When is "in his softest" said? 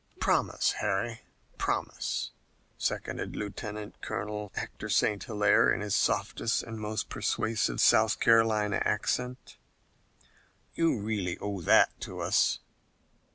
5.71-6.63